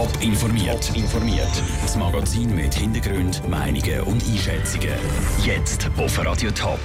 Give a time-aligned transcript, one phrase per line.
[0.00, 0.96] Top informiert.
[0.96, 1.62] informiert.
[1.82, 4.94] Das Magazin mit Hintergrund, Meinungen und Einschätzungen.
[5.44, 6.80] Jetzt auf Radio Top.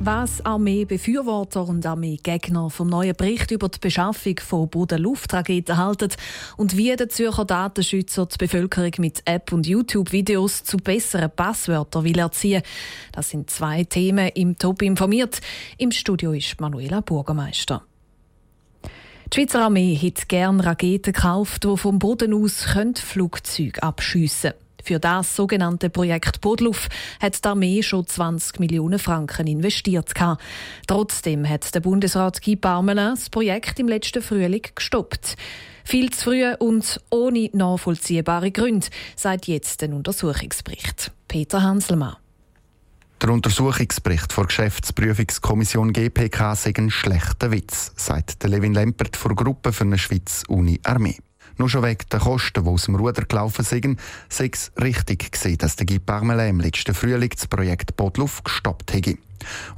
[0.00, 6.08] Was Armeebefürworter und Armeegegner vom neuen Bericht über die Beschaffung von Boden-Luft-Raketen halten
[6.56, 12.18] und wie der Zürcher Datenschützer die Bevölkerung mit App- und YouTube-Videos zu besseren Passwörtern will
[12.18, 12.62] erziehen.
[13.12, 15.40] Das sind zwei Themen im Top informiert.
[15.76, 17.82] Im Studio ist Manuela Bürgermeister.
[19.32, 22.64] Die Schweizer Armee hat gerne Raketen gekauft, die vom Boden aus
[22.94, 24.66] Flugzeuge abschiessen können.
[24.86, 26.88] Für das sogenannte Projekt Bodluf
[27.20, 30.12] hat die Armee schon 20 Millionen Franken investiert.
[30.86, 35.34] Trotzdem hat der Bundesrat Guy Parmelin das Projekt im letzten Frühling gestoppt.
[35.82, 38.86] Viel zu früh und ohne nachvollziehbare Gründe,
[39.16, 41.10] sagt jetzt ein Untersuchungsbericht.
[41.26, 42.16] Peter Hanselmann.
[43.22, 49.72] Der Untersuchungsbericht der Geschäftsprüfungskommission GPK sei ein schlechter Witz, sagt Levin Lempert von der Gruppe
[49.72, 51.16] für eine Schweiz Uni Armee.
[51.56, 53.98] Nur schon wegen der Kosten, die aus dem Ruder gelaufen sind,
[54.28, 58.92] sei es richtig gewesen, dass der Guy Parmelin im letzten Frühling das Projekt Bodluf gestoppt
[58.92, 59.16] hätte.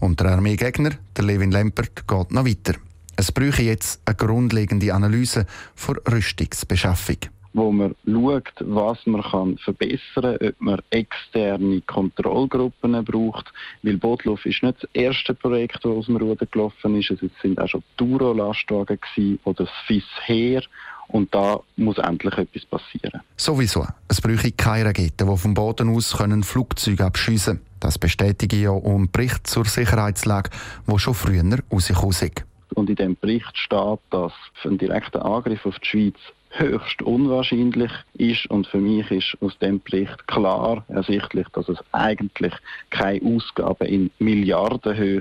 [0.00, 2.74] Und der Armeegegner, der Levin Lempert, geht noch weiter.
[3.14, 7.18] Es bräuchte jetzt eine grundlegende Analyse vor Rüstungsbeschaffung
[7.52, 13.52] wo man schaut, was man kann verbessern kann, ob man externe Kontrollgruppen braucht.
[13.82, 17.10] Weil Botluf ist nicht das erste Projekt, das aus dem Ruder gelaufen ist.
[17.10, 18.98] Es sind auch schon Duro-Lastwagen
[19.44, 20.62] oder das FIS Heer.
[21.08, 23.22] Und da muss endlich etwas passieren.
[23.34, 23.86] Sowieso.
[24.08, 27.66] Es bräuchte keine Raketen, die vom Boden aus können Flugzeuge abschiessen können.
[27.80, 30.50] Das bestätige ich ja um Bericht zur Sicherheitslage,
[30.84, 32.44] wo schon früher rausgekommen ist.
[32.74, 34.32] Und in dem Bericht steht, dass
[34.64, 36.16] ein direkter Angriff auf die Schweiz
[36.50, 38.46] höchst unwahrscheinlich ist.
[38.50, 42.54] Und für mich ist aus dem Bericht klar ersichtlich, dass es eigentlich
[42.90, 45.20] keine Ausgaben in Milliardenhöhe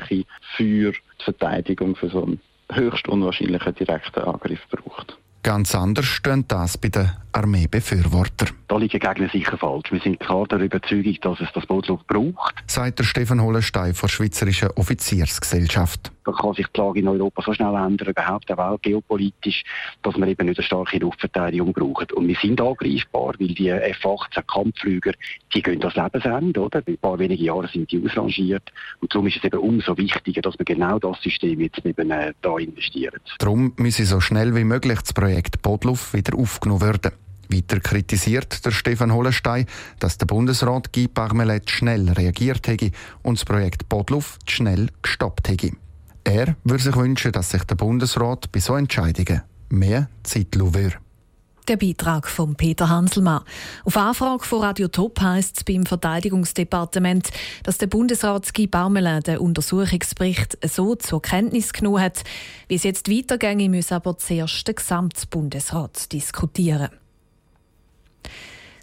[0.56, 2.39] für die Verteidigung für so einen
[2.72, 5.17] höchst unwahrscheinlichen direkten Angriff braucht.
[5.44, 8.50] Ganz anders steht das bei den Armeebefürwortern.
[8.68, 9.92] Da liegen Gegner sicher falsch.
[9.92, 12.56] Wir sind klar der Überzeugung, dass es das Bootluft braucht.
[12.68, 16.12] Sagt der Stefan Hollenstein von der Schweizerischen Offiziersgesellschaft.
[16.26, 19.64] Da kann sich die Lage in Europa so schnell ändern, überhaupt auch geopolitisch,
[20.03, 22.12] dass wir eben nicht eine starke Luftverteidigung brauchen.
[22.14, 25.14] Und wir sind angreifbar, weil die F-18 Kampfflüger,
[25.53, 26.86] die gehen das Lebensende, oder?
[26.86, 28.74] In ein paar wenige Jahre sind die ausrangiert.
[29.00, 32.34] Und darum ist es eben umso wichtiger, dass wir genau das System jetzt eben äh,
[32.42, 33.22] da investieren.
[33.40, 37.27] Darum müsse so schnell wie möglich das Projekt Bodluff wieder aufgenommen werden.
[37.50, 39.66] Weiter kritisiert der Stefan Hollenstein,
[40.00, 42.91] dass der Bundesrat Guy Parmelet schnell reagiert hätte
[43.24, 45.72] und das Projekt Bodluft schnell gestoppt hätte.
[46.24, 50.94] Er würde sich wünschen, dass sich der Bundesrat bei so Entscheidungen mehr Zeit lassen
[51.68, 53.44] der Beitrag von Peter Hanselmann.
[53.84, 57.29] Auf Anfrage von Radio Top heisst es beim Verteidigungsdepartement,
[57.64, 62.24] dass der Bundesrat Guy Baumelin den Untersuchungsbericht so zur Kenntnis genommen hat.
[62.68, 66.90] Wie es jetzt weitergeht, muss aber zuerst der Gesamtbundesrat diskutieren.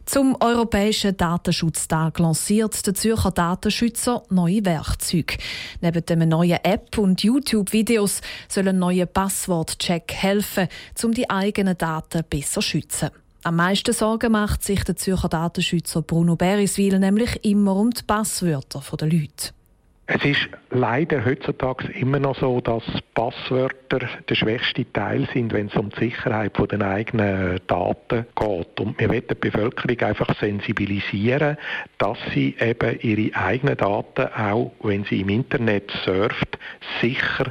[0.06, 5.38] Zum Europäischen Datenschutztag lanciert der Zürcher Datenschützer neue Werkzeuge.
[5.81, 10.69] Neben dem neuen App und YouTube-Videos soll ein neuer Passwortcheck helfen,
[11.03, 13.10] um die eigenen Daten besser zu schützen.
[13.44, 18.82] Am meisten Sorgen macht sich der Zürcher Datenschützer Bruno Beriswil nämlich immer um die Passwörter
[18.97, 19.53] der Leute.
[20.06, 22.82] Es ist leider heutzutage immer noch so, dass
[23.15, 28.81] Passwörter der schwächste Teil sind, wenn es um die Sicherheit der eigenen Daten geht.
[28.81, 31.56] Und wir wollen die Bevölkerung einfach sensibilisieren,
[31.97, 36.59] dass sie eben ihre eigenen Daten auch, wenn sie im Internet surft,
[37.00, 37.50] sicher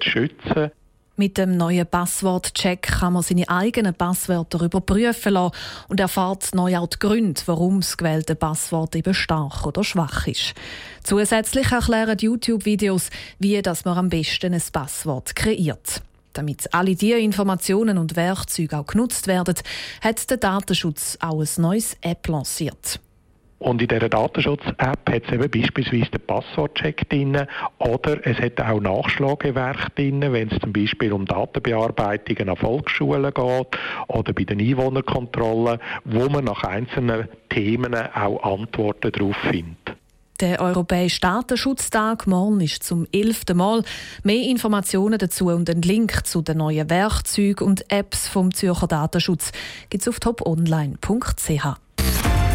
[0.00, 0.70] schützen.
[1.16, 5.54] Mit dem neuen Passwortcheck kann man seine eigenen Passwörter überprüfen lassen
[5.88, 10.54] und erfahrt neu auch die Gründe, warum das gewählte Passwort eben stark oder schwach ist.
[11.02, 16.00] Zusätzlich erklären YouTube-Videos, wie dass man am besten ein Passwort kreiert.
[16.32, 19.56] Damit alle diese Informationen und Werkzeuge auch genutzt werden,
[20.00, 23.00] hat der Datenschutz auch ein neues App lanciert.
[23.62, 27.46] Und in dieser Datenschutz-App hat es eben beispielsweise den Passwortcheck drin
[27.78, 33.78] oder es hat auch Nachschlagewerk drin, wenn es zum Beispiel um Datenbearbeitungen an Volksschulen geht
[34.08, 39.96] oder bei den Einwohnerkontrollen, wo man nach einzelnen Themen auch Antworten darauf findet.
[40.40, 43.84] Der Europäische Datenschutztag morgen ist zum elften Mal.
[44.24, 49.52] Mehr Informationen dazu und einen Link zu den neuen Werkzeugen und Apps vom Zürcher Datenschutz
[49.88, 51.76] gibt es auf toponline.ch.